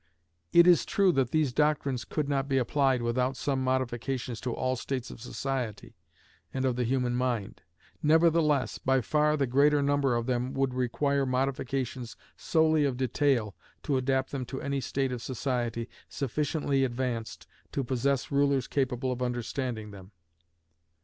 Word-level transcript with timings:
It 0.51 0.65
is 0.65 0.83
true 0.83 1.11
that 1.11 1.29
these 1.29 1.53
doctrines 1.53 2.05
could 2.05 2.27
not 2.27 2.47
be 2.49 2.57
applied 2.57 3.03
without 3.03 3.37
some 3.37 3.63
modifications 3.63 4.41
to 4.41 4.51
all 4.51 4.75
states 4.75 5.11
of 5.11 5.21
society 5.21 5.93
and 6.51 6.65
of 6.65 6.75
the 6.75 6.85
human 6.85 7.13
mind; 7.13 7.61
nevertheless, 8.01 8.79
by 8.79 9.01
far 9.01 9.37
the 9.37 9.45
greater 9.45 9.83
number 9.83 10.15
of 10.15 10.25
them 10.25 10.55
would 10.55 10.73
require 10.73 11.27
modifications 11.27 12.17
solely 12.35 12.83
of 12.83 12.97
detail 12.97 13.55
to 13.83 13.95
adapt 13.97 14.31
them 14.31 14.43
to 14.47 14.59
any 14.59 14.81
state 14.81 15.11
of 15.11 15.21
society 15.21 15.87
sufficiently 16.09 16.83
advanced 16.83 17.45
to 17.71 17.83
possess 17.83 18.31
rulers 18.31 18.65
capable 18.67 19.11
of 19.11 19.21
understanding 19.21 19.91
them. 19.91 20.13